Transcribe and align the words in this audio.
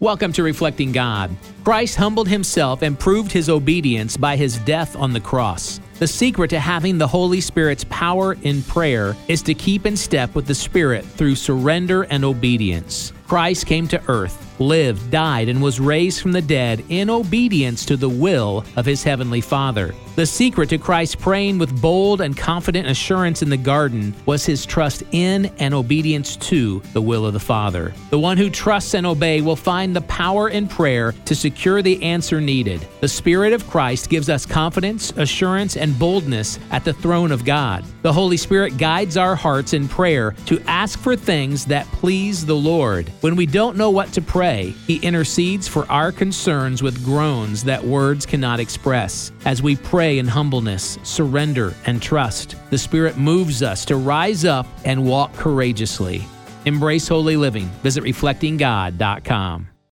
Welcome 0.00 0.32
to 0.34 0.44
Reflecting 0.44 0.92
God. 0.92 1.36
Christ 1.64 1.96
humbled 1.96 2.28
himself 2.28 2.82
and 2.82 2.96
proved 2.96 3.32
his 3.32 3.48
obedience 3.48 4.16
by 4.16 4.36
his 4.36 4.58
death 4.58 4.94
on 4.94 5.12
the 5.12 5.18
cross. 5.18 5.80
The 5.98 6.06
secret 6.06 6.50
to 6.50 6.60
having 6.60 6.98
the 6.98 7.06
Holy 7.08 7.40
Spirit's 7.40 7.82
power 7.90 8.34
in 8.42 8.62
prayer 8.62 9.16
is 9.26 9.42
to 9.42 9.54
keep 9.54 9.86
in 9.86 9.96
step 9.96 10.36
with 10.36 10.46
the 10.46 10.54
Spirit 10.54 11.04
through 11.04 11.34
surrender 11.34 12.04
and 12.04 12.24
obedience. 12.24 13.12
Christ 13.26 13.66
came 13.66 13.88
to 13.88 14.00
earth 14.06 14.47
lived, 14.58 15.10
died, 15.10 15.48
and 15.48 15.62
was 15.62 15.80
raised 15.80 16.20
from 16.20 16.32
the 16.32 16.42
dead 16.42 16.84
in 16.88 17.10
obedience 17.10 17.84
to 17.86 17.96
the 17.96 18.08
will 18.08 18.64
of 18.76 18.86
his 18.86 19.02
heavenly 19.02 19.40
Father. 19.40 19.94
The 20.16 20.26
secret 20.26 20.68
to 20.70 20.78
Christ 20.78 21.20
praying 21.20 21.58
with 21.58 21.80
bold 21.80 22.20
and 22.20 22.36
confident 22.36 22.88
assurance 22.88 23.40
in 23.40 23.50
the 23.50 23.56
garden 23.56 24.12
was 24.26 24.44
his 24.44 24.66
trust 24.66 25.04
in 25.12 25.46
and 25.58 25.72
obedience 25.72 26.34
to 26.36 26.82
the 26.92 27.00
will 27.00 27.24
of 27.24 27.34
the 27.34 27.38
Father. 27.38 27.94
The 28.10 28.18
one 28.18 28.36
who 28.36 28.50
trusts 28.50 28.94
and 28.94 29.06
obeys 29.06 29.44
will 29.44 29.54
find 29.54 29.94
the 29.94 30.00
power 30.02 30.48
in 30.48 30.66
prayer 30.66 31.12
to 31.26 31.36
secure 31.36 31.82
the 31.82 32.02
answer 32.02 32.40
needed. 32.40 32.84
The 33.00 33.06
Spirit 33.06 33.52
of 33.52 33.68
Christ 33.70 34.10
gives 34.10 34.28
us 34.28 34.44
confidence, 34.44 35.12
assurance, 35.16 35.76
and 35.76 35.96
boldness 35.96 36.58
at 36.72 36.84
the 36.84 36.94
throne 36.94 37.30
of 37.30 37.44
God. 37.44 37.84
The 38.02 38.12
Holy 38.12 38.36
Spirit 38.36 38.76
guides 38.76 39.16
our 39.16 39.36
hearts 39.36 39.72
in 39.72 39.86
prayer 39.86 40.34
to 40.46 40.60
ask 40.62 40.98
for 40.98 41.14
things 41.14 41.64
that 41.66 41.86
please 41.92 42.44
the 42.44 42.56
Lord. 42.56 43.08
When 43.20 43.36
we 43.36 43.46
don't 43.46 43.76
know 43.76 43.90
what 43.90 44.12
to 44.14 44.20
pray, 44.20 44.47
pray, 44.48 44.74
He 44.86 44.96
intercedes 44.96 45.68
for 45.68 45.90
our 45.90 46.12
concerns 46.12 46.82
with 46.82 47.04
groans 47.04 47.64
that 47.64 47.82
words 47.82 48.24
cannot 48.26 48.60
express. 48.60 49.32
As 49.44 49.62
we 49.62 49.76
pray 49.76 50.18
in 50.18 50.26
humbleness, 50.26 50.98
surrender, 51.02 51.74
and 51.86 52.00
trust, 52.00 52.56
the 52.70 52.78
Spirit 52.78 53.16
moves 53.16 53.62
us 53.62 53.84
to 53.86 53.96
rise 53.96 54.44
up 54.44 54.66
and 54.84 55.06
walk 55.06 55.32
courageously. 55.34 56.24
Embrace 56.64 57.08
holy 57.08 57.36
living. 57.36 57.66
Visit 57.82 58.04
reflectinggod.com. 58.04 59.77